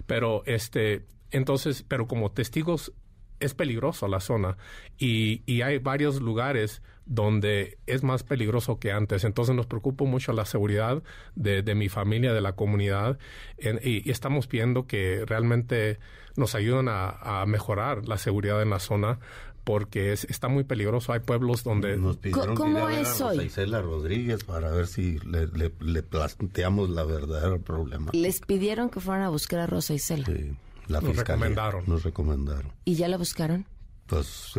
Pero 0.08 0.44
este, 0.46 1.06
entonces, 1.32 1.84
pero 1.88 2.08
como 2.08 2.32
testigos 2.32 2.94
es 3.42 3.54
peligroso 3.54 4.08
la 4.08 4.20
zona 4.20 4.58
y, 4.98 5.42
y 5.46 5.62
hay 5.62 5.80
varios 5.80 6.22
lugares 6.22 6.82
donde 7.06 7.78
es 7.88 8.04
más 8.04 8.24
peligroso 8.24 8.80
que 8.80 8.92
antes. 8.92 9.26
Entonces 9.26 9.54
nos 9.54 9.66
preocupa 9.66 10.06
mucho 10.06 10.32
la 10.32 10.46
seguridad 10.46 11.04
de, 11.36 11.62
de 11.62 11.76
mi 11.76 11.90
familia, 11.90 12.34
de 12.34 12.42
la 12.42 12.54
comunidad, 12.54 13.20
y, 13.84 14.10
estamos 14.10 14.48
pidiendo 14.48 14.88
que 14.88 15.26
realmente 15.26 16.00
nos 16.38 16.56
ayuden 16.56 16.88
a, 16.90 17.44
mejorar 17.48 18.08
la 18.08 18.18
seguridad 18.18 18.62
en 18.62 18.70
la 18.70 18.80
zona 18.80 19.20
porque 19.64 20.14
está 20.14 20.48
muy 20.48 20.64
peligroso. 20.64 21.12
Hay 21.12 21.20
pueblos 21.20 21.64
donde... 21.64 21.98
Nos 21.98 22.18
pidieron 22.18 22.56
¿Cómo 22.56 22.88
es 22.90 23.20
hoy? 23.22 23.46
Isela 23.46 23.82
Rodríguez 23.82 24.44
para 24.44 24.72
ver 24.72 24.88
si 24.88 25.20
le, 25.20 25.48
le, 25.48 26.04
planteamos 26.04 26.90
la 26.90 27.04
verdadera 27.04 27.58
problema. 27.58 28.12
Les 28.14 28.40
pidieron 28.40 28.90
que 28.90 29.00
fueran 29.00 29.24
a 29.24 29.30
buscar 29.30 29.60
a 29.60 29.68
Rosa 29.68 29.94
Isela. 29.94 30.26
Sí, 30.26 30.56
la 30.92 31.02
nos 31.02 31.16
recomendaron. 31.16 31.84
Nos 31.88 32.04
recomendaron. 32.04 32.72
¿Y 32.86 32.96
ya 32.96 33.08
la 33.08 33.18
buscaron? 33.18 33.66
Pues 34.12 34.52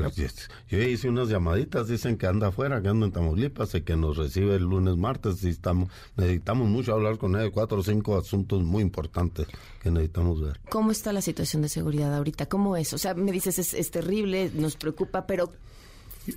yo 0.70 0.78
hice 0.78 1.10
unas 1.10 1.28
llamaditas, 1.28 1.86
dicen 1.86 2.16
que 2.16 2.26
anda 2.26 2.46
afuera, 2.46 2.80
que 2.80 2.88
anda 2.88 3.04
en 3.04 3.12
Tamaulipas 3.12 3.74
y 3.74 3.82
que 3.82 3.96
nos 3.96 4.16
recibe 4.16 4.54
el 4.54 4.62
lunes, 4.62 4.96
martes 4.96 5.44
y 5.44 5.50
estamos, 5.50 5.90
necesitamos 6.16 6.70
mucho 6.70 6.94
hablar 6.94 7.18
con 7.18 7.36
él, 7.36 7.50
cuatro 7.50 7.80
o 7.80 7.82
cinco 7.82 8.16
asuntos 8.16 8.62
muy 8.62 8.82
importantes 8.82 9.46
que 9.82 9.90
necesitamos 9.90 10.40
ver. 10.40 10.58
¿Cómo 10.70 10.90
está 10.90 11.12
la 11.12 11.20
situación 11.20 11.60
de 11.60 11.68
seguridad 11.68 12.14
ahorita? 12.14 12.46
¿Cómo 12.46 12.78
es? 12.78 12.94
O 12.94 12.98
sea, 12.98 13.12
me 13.12 13.30
dices 13.30 13.58
es, 13.58 13.74
es 13.74 13.90
terrible, 13.90 14.50
nos 14.54 14.76
preocupa, 14.76 15.26
pero 15.26 15.52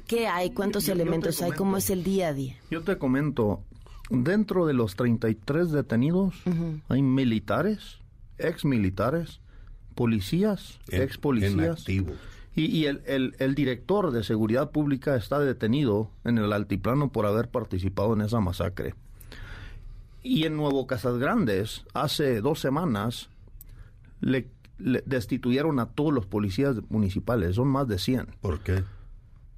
¿qué 0.07 0.27
hay? 0.27 0.49
¿Cuántos 0.49 0.89
elementos 0.89 1.41
hay? 1.41 1.53
¿Cómo 1.53 1.77
es 1.77 1.89
el 1.89 2.03
día 2.03 2.27
a 2.27 2.33
día? 2.33 2.57
Yo 2.69 2.83
te 2.83 2.97
comento, 2.97 3.63
dentro 4.09 4.65
de 4.65 4.73
los 4.73 4.97
33 4.97 5.71
detenidos 5.71 6.35
hay 6.89 7.01
militares, 7.01 7.99
ex 8.37 8.65
militares, 8.65 9.39
policías, 9.95 10.79
ex 10.89 11.17
policías. 11.17 11.85
Y, 12.57 12.85
el, 12.85 13.35
el, 13.37 13.55
director 13.55 14.11
de 14.11 14.23
seguridad 14.23 14.71
pública 14.71 15.17
está 15.17 15.39
detenido 15.39 16.09
en 16.23 16.37
el 16.37 16.53
altiplano 16.53 17.11
por 17.11 17.25
haber 17.25 17.49
participado 17.49 18.13
en 18.13 18.21
esa 18.21 18.39
masacre. 18.39 18.95
Y 20.23 20.45
en 20.45 20.55
Nuevo 20.55 20.87
Casas 20.87 21.17
Grandes, 21.17 21.83
hace 21.93 22.39
dos 22.39 22.61
semanas, 22.61 23.29
le, 24.21 24.47
destituyeron 24.77 25.79
a 25.79 25.87
todos 25.87 26.13
los 26.13 26.25
policías 26.25 26.77
municipales, 26.89 27.55
son 27.55 27.67
más 27.67 27.87
de 27.87 27.99
100. 27.99 28.27
¿Por 28.41 28.61
qué? 28.61 28.83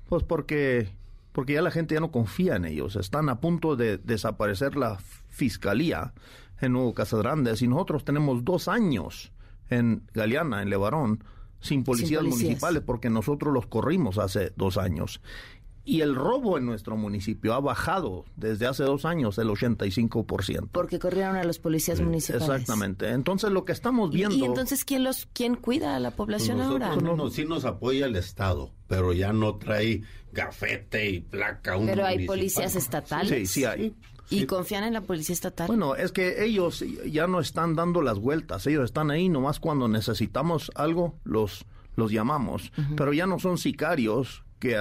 Pues 0.10 0.24
porque, 0.24 0.90
porque 1.32 1.54
ya 1.54 1.62
la 1.62 1.72
gente 1.72 1.96
ya 1.96 2.02
no 2.02 2.12
confía 2.12 2.56
en 2.56 2.66
ellos, 2.66 2.96
están 2.96 3.30
a 3.30 3.40
punto 3.40 3.76
de 3.76 3.98
desaparecer 3.98 4.76
la 4.76 4.98
fiscalía 5.30 6.14
en 6.62 6.74
Nuevo 6.74 6.94
Casas 6.94 7.22
Grandes 7.22 7.62
y 7.62 7.68
nosotros 7.68 8.04
tenemos 8.04 8.44
dos 8.44 8.68
años 8.68 9.32
en 9.70 10.04
Galeana, 10.14 10.62
en 10.62 10.70
Levarón, 10.70 11.24
sin 11.60 11.84
policías, 11.84 12.24
municipales 12.24 12.84
porque 12.86 13.10
nosotros 13.10 13.54
los 13.54 13.68
corrimos 13.68 14.18
hace 14.18 14.52
dos 14.56 14.78
años. 14.78 15.22
Y 15.88 16.02
el 16.02 16.16
robo 16.16 16.58
en 16.58 16.66
nuestro 16.66 16.98
municipio 16.98 17.54
ha 17.54 17.62
bajado 17.62 18.26
desde 18.36 18.68
hace 18.68 18.84
dos 18.84 19.06
años 19.06 19.38
el 19.38 19.48
85%. 19.48 20.68
Porque 20.74 21.00
corrieron 21.00 21.38
a 21.38 21.46
los 21.46 21.60
policías 21.60 22.02
municipales. 22.02 22.46
Exactamente. 22.46 23.10
Entonces 23.10 23.52
lo 23.52 23.64
que 23.64 23.72
estamos 23.72 24.12
viendo... 24.12 24.36
¿Y, 24.36 24.44
entonces 24.44 24.84
quién 24.84 25.06
los 25.06 25.30
quién 25.32 25.56
cuida 25.56 25.96
a 25.96 26.00
la 26.02 26.12
población 26.12 26.58
pues 26.58 26.68
ahora? 26.68 26.94
No, 26.98 27.30
sí 27.30 27.46
nos 27.46 27.64
apoya 27.64 28.06
el 28.06 28.18
Estado, 28.18 28.74
pero 28.88 29.14
ya 29.14 29.32
no 29.32 29.56
trae 29.56 30.02
gafete 30.34 31.10
y 31.10 31.20
placa. 31.22 31.78
pero 31.86 32.06
hay 32.06 32.28
policías 32.28 32.76
estatales. 32.76 33.30
Sí, 33.30 33.46
sí 33.46 33.64
hay. 33.64 33.96
¿Y 34.30 34.46
confían 34.46 34.84
en 34.84 34.92
la 34.92 35.02
policía 35.02 35.32
estatal? 35.32 35.68
Bueno, 35.68 35.96
es 35.96 36.12
que 36.12 36.44
ellos 36.44 36.84
ya 37.06 37.28
no 37.28 37.40
están 37.40 37.76
dando 37.76 38.02
las 38.02 38.20
vueltas, 38.20 38.68
ellos 38.68 38.84
están 38.84 39.10
ahí 39.10 39.30
nomás 39.30 39.62
cuando 39.62 39.88
necesitamos 39.88 40.70
algo, 40.76 41.16
los, 41.24 41.66
los 41.96 42.12
llamamos, 42.12 42.74
pero 42.98 43.14
ya 43.14 43.26
no 43.26 43.40
son 43.40 43.58
sicarios 43.58 44.44
que 44.60 44.78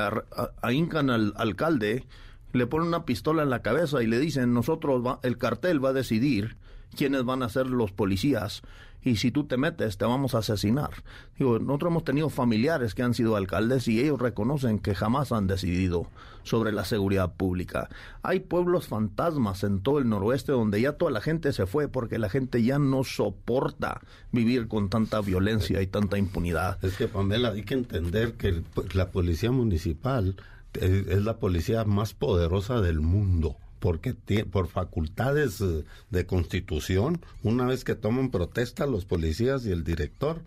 ahincan 0.62 1.10
al 1.10 1.32
alcalde, 1.36 2.06
le 2.52 2.66
ponen 2.66 2.88
una 2.88 3.04
pistola 3.04 3.42
en 3.42 3.50
la 3.50 3.62
cabeza 3.62 4.02
y 4.02 4.06
le 4.06 4.18
dicen, 4.18 4.52
nosotros, 4.54 5.18
el 5.22 5.38
cartel 5.38 5.84
va 5.84 5.90
a 5.90 5.94
decidir 5.94 6.56
quiénes 6.96 7.24
van 7.24 7.42
a 7.42 7.48
ser 7.48 7.66
los 7.66 7.92
policías 7.92 8.62
y 9.06 9.16
si 9.16 9.30
tú 9.30 9.44
te 9.44 9.56
metes 9.56 9.98
te 9.98 10.04
vamos 10.04 10.34
a 10.34 10.38
asesinar. 10.38 10.90
Digo, 11.38 11.60
nosotros 11.60 11.92
hemos 11.92 12.04
tenido 12.04 12.28
familiares 12.28 12.92
que 12.92 13.04
han 13.04 13.14
sido 13.14 13.36
alcaldes 13.36 13.86
y 13.86 14.00
ellos 14.00 14.20
reconocen 14.20 14.80
que 14.80 14.96
jamás 14.96 15.30
han 15.30 15.46
decidido 15.46 16.08
sobre 16.42 16.72
la 16.72 16.84
seguridad 16.84 17.32
pública. 17.32 17.88
Hay 18.22 18.40
pueblos 18.40 18.88
fantasmas 18.88 19.62
en 19.62 19.80
todo 19.80 20.00
el 20.00 20.08
noroeste 20.08 20.50
donde 20.50 20.80
ya 20.80 20.94
toda 20.94 21.12
la 21.12 21.20
gente 21.20 21.52
se 21.52 21.66
fue 21.66 21.86
porque 21.86 22.18
la 22.18 22.28
gente 22.28 22.64
ya 22.64 22.80
no 22.80 23.04
soporta 23.04 24.00
vivir 24.32 24.66
con 24.66 24.88
tanta 24.90 25.20
violencia 25.20 25.80
y 25.82 25.86
tanta 25.86 26.18
impunidad. 26.18 26.84
Es 26.84 26.96
que 26.96 27.06
Pamela, 27.06 27.50
hay 27.50 27.62
que 27.62 27.74
entender 27.74 28.32
que 28.32 28.64
la 28.92 29.12
policía 29.12 29.52
municipal 29.52 30.34
es 30.72 31.22
la 31.22 31.38
policía 31.38 31.84
más 31.84 32.12
poderosa 32.12 32.80
del 32.80 33.00
mundo 33.00 33.56
porque 33.78 34.14
por 34.50 34.68
facultades 34.68 35.60
eh, 35.60 35.84
de 36.10 36.26
constitución, 36.26 37.20
una 37.42 37.66
vez 37.66 37.84
que 37.84 37.94
toman 37.94 38.30
protesta 38.30 38.86
los 38.86 39.04
policías 39.04 39.66
y 39.66 39.70
el 39.70 39.84
director, 39.84 40.42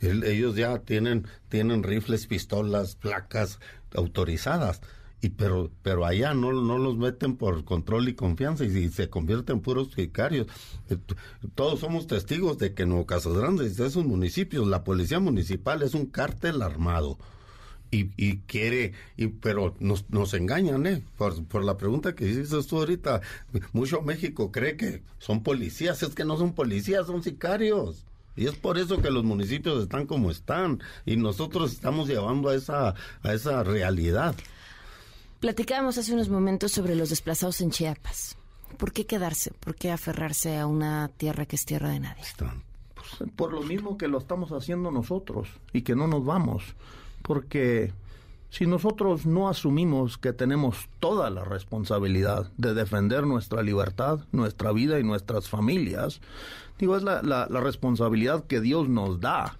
ellos 0.00 0.54
ya 0.54 0.78
tienen, 0.78 1.26
tienen 1.48 1.82
rifles, 1.82 2.26
pistolas, 2.26 2.94
placas 2.94 3.58
autorizadas. 3.94 4.80
Y 5.20 5.30
pero, 5.30 5.72
pero 5.82 6.06
allá 6.06 6.32
no, 6.32 6.52
no 6.52 6.78
los 6.78 6.96
meten 6.96 7.36
por 7.36 7.64
control 7.64 8.08
y 8.08 8.14
confianza 8.14 8.64
y, 8.64 8.88
se 8.90 9.10
convierten 9.10 9.56
en 9.56 9.62
puros 9.62 9.90
sicarios. 9.92 10.46
Eh, 10.88 10.96
todos 11.56 11.80
somos 11.80 12.06
testigos 12.06 12.58
de 12.58 12.72
que 12.72 12.84
en 12.84 12.90
Nuevo 12.90 13.06
Casas 13.06 13.34
Grandes, 13.34 13.76
de 13.76 13.88
esos 13.88 14.04
municipios, 14.04 14.68
la 14.68 14.84
policía 14.84 15.18
municipal 15.18 15.82
es 15.82 15.94
un 15.94 16.06
cártel 16.06 16.62
armado 16.62 17.18
y, 17.90 18.10
y 18.16 18.38
quiere, 18.38 18.92
y, 19.16 19.28
pero 19.28 19.74
nos, 19.80 20.08
nos 20.10 20.34
engañan, 20.34 20.86
¿eh? 20.86 21.02
Por, 21.16 21.44
por 21.44 21.64
la 21.64 21.76
pregunta 21.76 22.14
que 22.14 22.28
hiciste 22.28 22.62
tú 22.64 22.78
ahorita, 22.78 23.20
mucho 23.72 24.02
México 24.02 24.52
cree 24.52 24.76
que 24.76 25.02
son 25.18 25.42
policías, 25.42 26.02
es 26.02 26.14
que 26.14 26.24
no 26.24 26.36
son 26.36 26.52
policías, 26.52 27.06
son 27.06 27.22
sicarios. 27.22 28.04
Y 28.36 28.46
es 28.46 28.54
por 28.54 28.78
eso 28.78 29.02
que 29.02 29.10
los 29.10 29.24
municipios 29.24 29.82
están 29.82 30.06
como 30.06 30.30
están 30.30 30.80
y 31.04 31.16
nosotros 31.16 31.72
estamos 31.72 32.08
llevando 32.08 32.50
a 32.50 32.54
esa, 32.54 32.94
a 33.22 33.32
esa 33.32 33.64
realidad. 33.64 34.36
Platicábamos 35.40 35.98
hace 35.98 36.14
unos 36.14 36.28
momentos 36.28 36.70
sobre 36.70 36.94
los 36.94 37.10
desplazados 37.10 37.60
en 37.60 37.70
Chiapas. 37.70 38.36
¿Por 38.76 38.92
qué 38.92 39.06
quedarse? 39.06 39.50
¿Por 39.58 39.74
qué 39.74 39.90
aferrarse 39.90 40.56
a 40.56 40.66
una 40.66 41.08
tierra 41.16 41.46
que 41.46 41.56
es 41.56 41.64
tierra 41.64 41.90
de 41.90 41.98
nadie? 41.98 42.22
Pues, 42.38 43.30
por 43.34 43.52
lo 43.52 43.62
mismo 43.62 43.96
que 43.98 44.08
lo 44.08 44.18
estamos 44.18 44.52
haciendo 44.52 44.90
nosotros 44.90 45.48
y 45.72 45.82
que 45.82 45.96
no 45.96 46.06
nos 46.06 46.24
vamos 46.24 46.62
porque 47.28 47.92
si 48.48 48.66
nosotros 48.66 49.26
no 49.26 49.50
asumimos 49.50 50.16
que 50.16 50.32
tenemos 50.32 50.88
toda 50.98 51.28
la 51.28 51.44
responsabilidad 51.44 52.50
de 52.56 52.72
defender 52.72 53.26
nuestra 53.26 53.62
libertad, 53.62 54.20
nuestra 54.32 54.72
vida 54.72 54.98
y 54.98 55.04
nuestras 55.04 55.46
familias, 55.46 56.22
digo, 56.78 56.96
es 56.96 57.02
la, 57.02 57.46
responsabilidad 57.48 58.46
que 58.46 58.62
Dios 58.62 58.88
nos 58.88 59.20
da. 59.20 59.58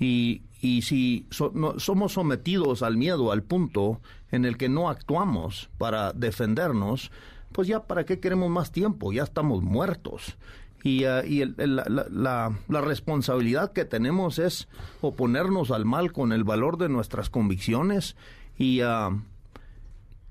Y, 0.00 0.40
y 0.62 0.80
si 0.82 1.26
somos 1.30 2.12
sometidos 2.14 2.82
al 2.82 2.96
miedo 2.96 3.30
al 3.30 3.42
punto 3.42 4.00
en 4.30 4.46
el 4.46 4.56
que 4.56 4.70
no 4.70 4.88
actuamos 4.88 5.68
para 5.76 6.14
defendernos, 6.14 7.10
pues 7.52 7.68
ya 7.68 7.82
para 7.82 8.06
qué 8.06 8.20
queremos 8.20 8.48
más 8.48 8.72
tiempo, 8.72 9.12
ya 9.12 9.24
estamos 9.24 9.62
muertos 9.62 10.38
y, 10.82 11.04
ah, 11.04 11.24
y 11.24 11.44
la, 11.44 11.84
la, 11.86 12.58
la, 12.68 12.80
responsabilidad 12.80 13.72
que 13.72 13.84
tenemos 13.84 14.38
es 14.38 14.68
oponernos 15.00 15.70
al 15.70 15.84
mal 15.84 16.12
con 16.12 16.32
el 16.32 16.44
valor 16.44 16.76
de 16.78 16.88
nuestras 16.88 17.30
convicciones 17.30 18.16
y, 18.58 18.82
uh, 18.82 19.20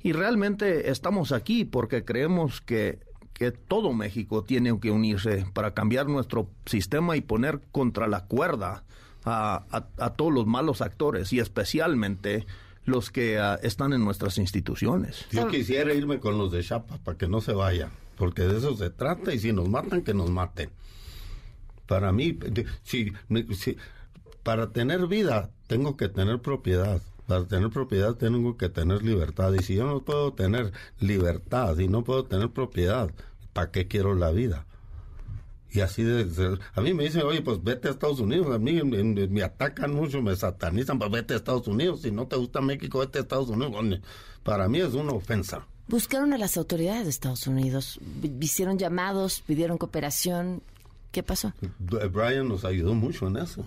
y 0.04 0.14
realmente 0.14 0.90
estamos 0.90 1.32
aquí 1.32 1.66
porque 1.66 2.04
creemos 2.04 2.62
que, 2.62 3.00
todo 3.68 3.92
México 3.92 4.44
tiene 4.44 4.80
que 4.80 4.92
unirse 4.92 5.48
para 5.52 5.74
cambiar 5.74 6.08
nuestro 6.08 6.48
sistema 6.68 7.18
y 7.18 7.22
poner 7.22 7.60
contra 7.72 8.08
la 8.08 8.26
cuerda 8.26 8.84
a, 9.26 9.64
todos 10.16 10.32
los 10.32 10.46
malos 10.46 10.82
actores 10.82 11.34
y 11.34 11.40
especialmente 11.40 12.46
los 12.86 13.10
que 13.10 13.40
ah, 13.40 13.60
están 13.64 13.94
en 13.94 14.04
nuestras 14.04 14.38
instituciones. 14.38 15.26
Yo 15.32 15.48
quisiera 15.48 15.92
irme 15.92 16.20
con 16.20 16.38
los 16.38 16.52
de 16.52 16.62
Chapa 16.62 17.00
para 17.00 17.18
que 17.18 17.28
no 17.28 17.42
se 17.42 17.54
vayan, 17.54 17.90
porque 18.22 18.44
de 18.44 18.60
eso 18.60 18.76
se 18.78 18.92
trata 18.92 19.34
y 19.34 19.40
si 19.40 19.52
nos 19.52 19.68
matan, 19.68 20.04
que 20.04 20.14
nos 20.14 20.30
maten. 20.30 20.70
Para 21.88 22.12
mí, 22.12 22.38
si, 22.84 23.12
para 24.44 24.72
tener 24.72 25.08
vida 25.08 25.50
tengo 25.66 25.98
que 25.98 26.08
tener 26.08 26.40
propiedad. 26.40 27.02
Para 27.26 27.48
tener 27.48 27.72
propiedad 27.72 28.14
tengo 28.14 28.58
que 28.58 28.70
tener 28.70 29.02
libertad. 29.02 29.52
Y 29.56 29.64
si 29.64 29.74
yo 29.74 29.88
no 29.88 30.04
puedo 30.04 30.34
tener 30.34 30.72
libertad 31.00 31.76
y 31.80 31.88
no 31.88 32.04
puedo 32.04 32.26
tener 32.26 32.52
propiedad, 32.52 33.10
¿para 33.54 33.72
qué 33.72 33.88
quiero 33.88 34.14
la 34.14 34.30
vida? 34.30 34.68
Y 35.72 35.80
así 35.80 36.04
de, 36.04 36.60
a 36.76 36.82
mí 36.82 36.94
me 36.94 37.06
dicen, 37.06 37.24
oye, 37.24 37.42
pues 37.42 37.64
vete 37.64 37.88
a 37.88 37.92
Estados 37.92 38.20
Unidos, 38.20 38.54
a 38.54 38.60
mí 38.60 38.84
me, 38.84 39.42
atacan 39.42 39.96
mucho, 39.96 40.22
me 40.22 40.36
satanizan, 40.36 41.00
pues 41.00 41.10
vete 41.10 41.34
a 41.34 41.38
Estados 41.38 41.68
Unidos, 41.68 42.04
si 42.04 42.12
no 42.12 42.28
te 42.28 42.36
gusta 42.36 42.62
México, 42.62 43.00
vete 43.00 43.18
a 43.18 43.22
Estados 43.22 43.50
Unidos. 43.50 44.00
Para 44.44 44.70
mí 44.70 44.80
es 44.80 44.94
una 44.94 45.14
ofensa. 45.14 45.66
Buscaron 45.92 46.32
a 46.32 46.38
las 46.38 46.56
autoridades 46.56 47.04
de 47.04 47.10
Estados 47.10 47.48
Unidos, 47.48 48.00
hicieron 48.40 48.80
llamados, 48.80 49.42
pidieron 49.46 49.78
cooperación. 49.78 50.64
¿Qué 51.12 51.22
pasó? 51.22 51.52
Brian 51.80 52.48
nos 52.48 52.64
ayudó 52.64 52.94
mucho 52.94 53.28
en 53.28 53.36
eso. 53.36 53.66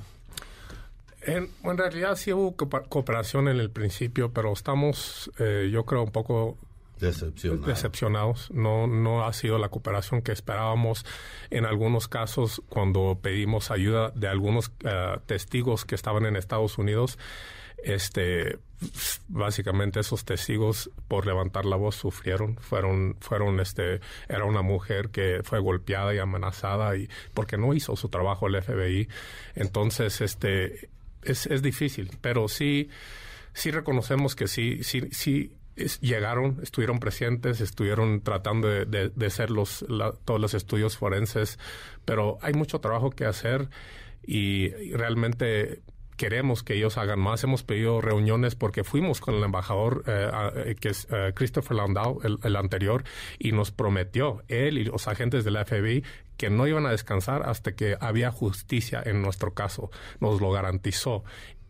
En, 1.21 1.51
realidad 1.63 2.17
sí 2.17 2.33
hubo 2.33 2.57
cooperación 2.57 3.49
en 3.49 3.59
el 3.59 3.71
principio, 3.71 4.33
pero 4.33 4.55
estamos, 4.55 5.31
eh, 5.39 5.69
yo 5.71 5.85
creo, 5.85 6.05
un 6.05 6.13
poco 6.13 6.57
decepcionados. 6.99 8.51
No, 8.51 8.87
no 8.87 9.27
ha 9.27 9.33
sido 9.35 9.59
la 9.59 9.69
cooperación 9.69 10.23
que 10.23 10.33
esperábamos. 10.33 11.05
En 11.51 11.67
algunos 11.67 12.09
casos, 12.09 12.63
cuando 12.71 13.19
pedimos 13.21 13.71
ayuda 13.71 14.13
de 14.15 14.29
algunos 14.29 14.73
eh, 14.83 15.19
testigos 15.27 15.85
que 15.85 15.95
estaban 15.95 16.25
en 16.25 16.37
Estados 16.37 16.79
Unidos, 16.79 17.19
este 17.83 18.59
básicamente 19.29 20.01
esos 20.01 20.25
testigos 20.25 20.91
por 21.09 21.27
levantar 21.27 21.65
la 21.65 21.77
voz 21.77 21.97
sufrieron. 21.97 22.57
Fueron 22.57 23.17
fueron 23.21 23.61
este 23.61 24.01
era 24.29 24.45
una 24.45 24.63
mujer 24.63 25.11
que 25.11 25.41
fue 25.45 25.59
golpeada 25.59 26.15
y 26.15 26.19
amenazada 26.19 26.97
y 26.97 27.09
porque 27.33 27.57
no 27.57 27.75
hizo 27.75 27.97
su 27.97 28.09
trabajo 28.09 28.47
el 28.47 28.61
FBI 28.63 29.09
entonces 29.55 30.21
este 30.21 30.89
es, 31.23 31.47
es 31.47 31.63
difícil 31.63 32.11
pero 32.21 32.49
sí 32.49 32.91
sí 33.53 33.71
reconocemos 33.71 34.35
que 34.35 34.49
sí 34.49 34.83
sí 34.83 35.09
sí 35.11 35.57
llegaron, 36.01 36.61
estuvieron 36.63 37.01
presentes, 37.01 37.61
estuvieron 37.61 38.21
tratando 38.21 38.69
de, 38.69 39.11
de, 39.11 39.27
hacer 39.27 39.51
los, 39.51 39.85
todos 40.25 40.41
los 40.41 40.55
estudios 40.55 40.97
forenses, 40.97 41.59
pero 42.05 42.39
hay 42.43 42.55
mucho 42.55 42.81
trabajo 42.81 43.11
que 43.11 43.25
hacer 43.25 43.69
y, 44.27 44.71
realmente 44.93 45.81
queremos 46.17 46.63
que 46.63 46.75
ellos 46.75 46.99
hagan 46.99 47.21
más. 47.21 47.45
Hemos 47.45 47.63
pedido 47.63 48.01
reuniones 48.01 48.55
porque 48.55 48.85
fuimos 48.85 49.21
con 49.21 49.35
el 49.35 49.43
embajador, 49.43 50.05
eh, 50.07 50.31
eh, 50.57 50.75
que 50.81 50.89
es 50.89 51.07
eh, 51.11 51.33
Christopher 51.35 51.77
Landau, 51.77 52.21
el, 52.23 52.39
el, 52.43 52.57
anterior, 52.57 53.05
y 53.39 53.53
nos 53.53 53.71
prometió, 53.71 54.43
él 54.49 54.79
y 54.79 54.85
los 54.85 55.09
agentes 55.09 55.45
de 55.45 55.51
la 55.51 55.65
FBI, 55.65 56.05
que 56.37 56.51
no 56.51 56.67
iban 56.67 56.87
a 56.87 56.91
descansar 56.91 57.49
hasta 57.49 57.73
que 57.73 57.97
había 58.01 58.31
justicia 58.31 59.03
en 59.05 59.23
nuestro 59.23 59.55
caso. 59.55 59.91
Nos 60.21 60.41
lo 60.41 60.51
garantizó 60.51 61.25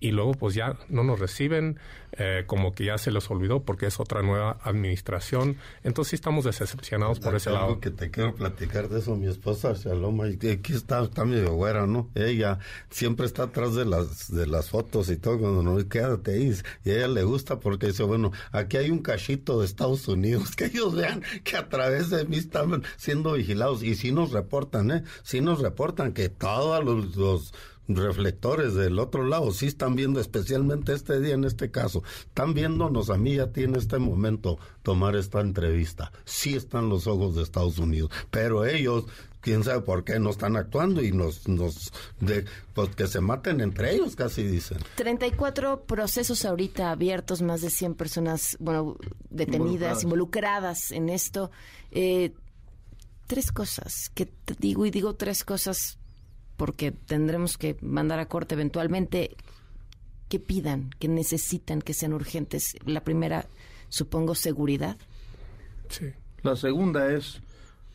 y 0.04 0.10
luego 0.10 0.32
pues 0.34 0.54
ya 0.54 0.76
no 0.90 1.02
nos 1.02 1.18
reciben, 1.18 1.78
eh, 2.12 2.44
como 2.46 2.74
que 2.74 2.84
ya 2.84 2.98
se 2.98 3.10
les 3.10 3.30
olvidó 3.30 3.62
porque 3.62 3.86
es 3.86 3.98
otra 3.98 4.20
nueva 4.20 4.58
administración. 4.62 5.56
Entonces 5.82 6.10
sí 6.10 6.16
estamos 6.16 6.44
decepcionados 6.44 7.20
por 7.20 7.34
ese 7.34 7.50
lado. 7.50 7.80
que 7.80 7.90
te 7.90 8.10
quiero 8.10 8.34
platicar 8.34 8.90
de 8.90 8.98
eso, 8.98 9.16
mi 9.16 9.28
esposa 9.28 9.72
Shaloma, 9.72 10.28
y 10.28 10.34
aquí 10.34 10.74
está, 10.74 11.02
está 11.02 11.24
medio 11.24 11.54
güera, 11.54 11.86
¿no? 11.86 12.10
Ella 12.14 12.58
siempre 12.90 13.24
está 13.24 13.44
atrás 13.44 13.74
de 13.74 13.86
las, 13.86 14.30
de 14.30 14.46
las 14.46 14.68
fotos 14.68 15.08
y 15.08 15.16
todo, 15.16 15.38
cuando 15.38 15.62
no, 15.62 15.88
quédate 15.88 16.32
ahí, 16.32 16.54
y 16.84 16.90
a 16.90 16.96
ella 16.96 17.08
le 17.08 17.22
gusta 17.22 17.58
porque 17.58 17.86
dice, 17.86 18.02
bueno, 18.02 18.30
aquí 18.52 18.76
hay 18.76 18.90
un 18.90 18.98
cachito 18.98 19.60
de 19.60 19.64
Estados 19.64 20.06
Unidos, 20.06 20.50
que 20.54 20.66
ellos 20.66 20.94
vean 20.94 21.22
que 21.44 21.56
a 21.56 21.70
través 21.70 22.10
de 22.10 22.26
mí 22.26 22.36
están 22.36 22.82
siendo 22.98 23.32
vigilados, 23.32 23.82
y 23.82 23.94
sí 23.94 24.12
nos 24.12 24.32
reportan, 24.32 24.90
¿eh? 24.90 25.04
Sí 25.22 25.40
nos 25.40 25.60
reportan 25.60 26.12
que 26.12 26.28
todos 26.28 26.84
los 26.84 27.54
reflectores 27.88 28.74
del 28.74 28.98
otro 28.98 29.24
lado 29.26 29.50
sí 29.52 29.66
están 29.66 29.94
viendo, 29.94 30.20
especialmente 30.20 30.92
este 30.92 31.20
día 31.20 31.34
en 31.34 31.44
este 31.44 31.70
caso, 31.70 32.02
están 32.20 32.54
viéndonos 32.54 33.10
a 33.10 33.16
mí 33.16 33.36
ya 33.36 33.48
tiene 33.48 33.78
este 33.78 33.98
momento 33.98 34.58
tomar 34.82 35.16
esta 35.16 35.40
entrevista. 35.40 36.12
Sí 36.24 36.54
están 36.54 36.88
los 36.88 37.06
ojos 37.06 37.34
de 37.36 37.42
Estados 37.42 37.78
Unidos, 37.78 38.10
pero 38.30 38.64
ellos 38.64 39.06
quién 39.40 39.62
sabe 39.62 39.82
por 39.82 40.04
qué 40.04 40.18
no 40.18 40.30
están 40.30 40.56
actuando 40.56 41.02
y 41.02 41.12
nos, 41.12 41.46
nos 41.46 41.92
de, 42.18 42.46
pues 42.72 42.96
que 42.96 43.06
se 43.06 43.20
maten 43.20 43.60
entre 43.60 43.94
ellos, 43.94 44.16
casi 44.16 44.42
dicen. 44.42 44.78
34 44.96 45.84
procesos 45.84 46.46
ahorita 46.46 46.90
abiertos, 46.90 47.42
más 47.42 47.60
de 47.60 47.68
100 47.68 47.94
personas, 47.94 48.56
bueno, 48.58 48.96
detenidas, 49.28 50.02
involucradas, 50.02 50.92
en 50.92 51.10
esto. 51.10 51.50
Eh, 51.90 52.32
tres 53.26 53.52
cosas 53.52 54.10
que 54.14 54.26
te 54.26 54.54
digo 54.58 54.86
y 54.86 54.90
digo 54.90 55.14
tres 55.14 55.44
cosas 55.44 55.98
porque 56.64 56.92
tendremos 56.92 57.58
que 57.58 57.76
mandar 57.82 58.18
a 58.20 58.24
corte 58.24 58.54
eventualmente, 58.54 59.36
que 60.30 60.40
pidan, 60.40 60.88
que 60.98 61.08
necesitan, 61.08 61.82
que 61.82 61.92
sean 61.92 62.14
urgentes. 62.14 62.74
La 62.86 63.04
primera, 63.04 63.44
supongo, 63.90 64.34
seguridad. 64.34 64.96
Sí. 65.90 66.06
La 66.42 66.56
segunda 66.56 67.12
es, 67.12 67.42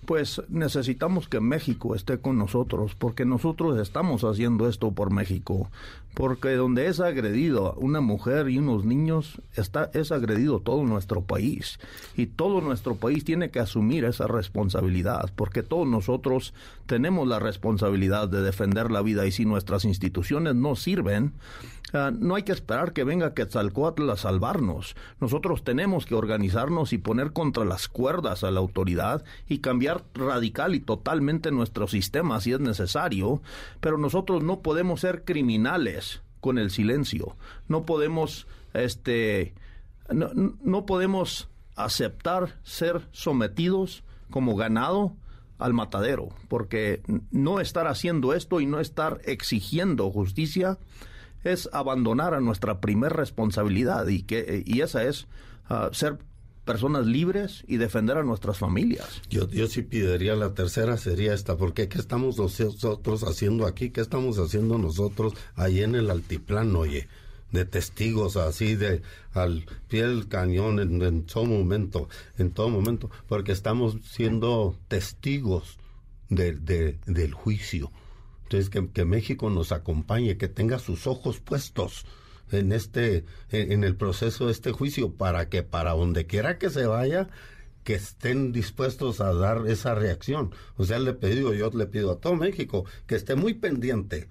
pues 0.05 0.43
necesitamos 0.49 1.27
que 1.27 1.39
México 1.39 1.95
esté 1.95 2.19
con 2.19 2.37
nosotros, 2.37 2.93
porque 2.93 3.25
nosotros 3.25 3.79
estamos 3.79 4.23
haciendo 4.23 4.69
esto 4.69 4.91
por 4.91 5.11
México 5.11 5.71
porque 6.19 6.55
donde 6.55 6.87
es 6.87 6.99
agredido 6.99 7.75
una 7.77 8.01
mujer 8.01 8.49
y 8.49 8.57
unos 8.57 8.83
niños, 8.83 9.41
está, 9.55 9.89
es 9.93 10.11
agredido 10.11 10.59
todo 10.59 10.83
nuestro 10.83 11.21
país. 11.21 11.79
Y 12.17 12.25
todo 12.25 12.59
nuestro 12.59 12.95
país 12.95 13.23
tiene 13.23 13.51
que 13.51 13.61
asumir 13.61 14.03
esa 14.03 14.27
responsabilidad, 14.27 15.31
porque 15.37 15.63
todos 15.63 15.87
nosotros 15.87 16.53
tenemos 16.87 17.25
la 17.25 17.39
responsabilidad 17.39 18.27
de 18.27 18.41
defender 18.41 18.91
la 18.91 19.01
vida 19.01 19.25
y 19.27 19.31
si 19.31 19.45
nuestras 19.45 19.85
instituciones 19.85 20.55
no 20.55 20.75
sirven, 20.75 21.35
ah, 21.93 22.11
no 22.11 22.35
hay 22.35 22.43
que 22.43 22.51
esperar 22.51 22.91
que 22.91 23.05
venga 23.05 23.33
Quetzalcoatl 23.33 24.09
a 24.09 24.17
salvarnos. 24.17 24.97
Nosotros 25.21 25.63
tenemos 25.63 26.05
que 26.05 26.15
organizarnos 26.15 26.91
y 26.91 26.97
poner 26.97 27.31
contra 27.31 27.63
las 27.63 27.87
cuerdas 27.87 28.43
a 28.43 28.51
la 28.51 28.59
autoridad 28.59 29.23
y 29.47 29.59
cambiar 29.59 30.03
radical 30.15 30.75
y 30.75 30.81
totalmente 30.81 31.49
nuestro 31.51 31.87
sistema 31.87 32.41
si 32.41 32.51
es 32.51 32.59
necesario, 32.59 33.41
pero 33.79 33.97
nosotros 33.97 34.43
no 34.43 34.59
podemos 34.59 34.99
ser 34.99 35.23
criminales 35.23 36.08
con 36.41 36.57
el 36.57 36.71
silencio. 36.71 37.35
No 37.67 37.85
podemos, 37.85 38.47
este, 38.73 39.53
no, 40.09 40.29
no 40.33 40.85
podemos 40.85 41.49
aceptar 41.75 42.57
ser 42.63 43.07
sometidos 43.11 44.03
como 44.29 44.55
ganado 44.55 45.15
al 45.57 45.73
matadero, 45.73 46.29
porque 46.47 47.01
no 47.31 47.59
estar 47.59 47.87
haciendo 47.87 48.33
esto 48.33 48.61
y 48.61 48.65
no 48.65 48.79
estar 48.79 49.19
exigiendo 49.25 50.09
justicia 50.09 50.77
es 51.43 51.69
abandonar 51.73 52.33
a 52.33 52.39
nuestra 52.39 52.79
primer 52.79 53.13
responsabilidad 53.13 54.07
y 54.07 54.23
que 54.23 54.63
y 54.65 54.81
esa 54.81 55.03
es 55.03 55.27
uh, 55.69 55.93
ser 55.93 56.19
personas 56.69 57.07
libres 57.07 57.63
y 57.67 57.77
defender 57.77 58.17
a 58.17 58.23
nuestras 58.23 58.59
familias. 58.59 59.23
Yo, 59.27 59.49
yo 59.49 59.65
sí 59.65 59.81
pediría 59.81 60.35
la 60.35 60.53
tercera 60.53 60.97
sería 60.97 61.33
esta, 61.33 61.57
porque 61.57 61.89
¿qué 61.89 61.97
estamos 61.97 62.37
nosotros 62.37 63.23
haciendo 63.23 63.65
aquí? 63.65 63.89
¿Qué 63.89 64.01
estamos 64.01 64.37
haciendo 64.37 64.77
nosotros 64.77 65.33
ahí 65.55 65.81
en 65.81 65.95
el 65.95 66.11
altiplano, 66.11 66.81
oye? 66.81 67.07
de 67.51 67.65
testigos 67.65 68.37
así 68.37 68.75
de 68.75 69.01
al 69.33 69.65
pie 69.87 70.05
del 70.05 70.27
cañón 70.27 70.79
en, 70.79 71.23
todo 71.23 71.45
momento, 71.45 72.07
en 72.37 72.51
todo 72.51 72.69
momento, 72.69 73.09
porque 73.27 73.51
estamos 73.51 73.97
siendo 74.03 74.77
testigos 74.87 75.79
de, 76.29 76.51
del 77.07 77.33
juicio. 77.33 77.91
Entonces, 78.43 78.69
que, 78.69 78.87
que 78.91 79.05
México 79.05 79.49
nos 79.49 79.71
acompañe, 79.71 80.37
que 80.37 80.47
tenga 80.47 80.77
sus 80.77 81.07
ojos 81.07 81.39
puestos 81.39 82.05
en 82.51 82.71
este, 82.71 83.25
en, 83.51 83.83
el 83.83 83.95
proceso 83.95 84.47
de 84.47 84.51
este 84.51 84.71
juicio, 84.71 85.13
para 85.13 85.49
que 85.49 85.63
para 85.63 85.91
donde 85.91 86.25
quiera 86.25 86.57
que 86.57 86.69
se 86.69 86.85
vaya, 86.85 87.29
que 87.83 87.95
estén 87.95 88.51
dispuestos 88.51 89.21
a 89.21 89.33
dar 89.33 89.67
esa 89.67 89.95
reacción. 89.95 90.53
O 90.77 90.85
sea, 90.85 90.99
le 90.99 91.13
pedido, 91.13 91.53
yo 91.53 91.69
le 91.71 91.85
pido 91.87 92.11
a 92.11 92.19
todo 92.19 92.35
México 92.35 92.85
que 93.07 93.15
esté 93.15 93.35
muy 93.35 93.53
pendiente, 93.53 94.27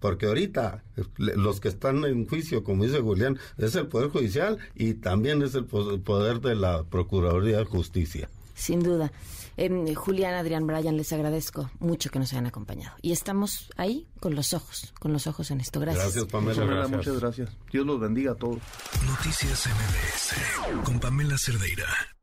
porque 0.00 0.26
ahorita 0.26 0.84
los 1.16 1.60
que 1.60 1.68
están 1.68 2.04
en 2.04 2.26
juicio, 2.26 2.62
como 2.64 2.84
dice 2.84 3.00
Julián, 3.00 3.38
es 3.56 3.74
el 3.74 3.88
Poder 3.88 4.10
Judicial 4.10 4.58
y 4.74 4.94
también 4.94 5.42
es 5.42 5.54
el 5.54 5.64
poder 5.64 6.40
de 6.40 6.54
la 6.54 6.84
Procuraduría 6.84 7.58
de 7.58 7.64
Justicia. 7.64 8.28
Sin 8.58 8.80
duda. 8.80 9.12
Eh, 9.56 9.94
Julián, 9.94 10.34
Adrián, 10.34 10.66
Brian, 10.66 10.96
les 10.96 11.12
agradezco 11.12 11.70
mucho 11.78 12.10
que 12.10 12.18
nos 12.18 12.32
hayan 12.32 12.46
acompañado. 12.46 12.96
Y 13.02 13.12
estamos 13.12 13.70
ahí 13.76 14.08
con 14.20 14.34
los 14.34 14.52
ojos, 14.52 14.92
con 14.98 15.12
los 15.12 15.26
ojos 15.26 15.50
en 15.50 15.60
esto. 15.60 15.80
Gracias. 15.80 16.14
Gracias, 16.14 16.24
Pamela. 16.26 16.88
Muchas 16.88 17.20
gracias. 17.20 17.50
Dios 17.70 17.86
los 17.86 18.00
bendiga 18.00 18.32
a 18.32 18.34
todos. 18.34 18.58
Noticias 19.06 19.66
MBS 19.66 20.84
con 20.84 20.98
Pamela 20.98 21.38
Cerdeira. 21.38 22.17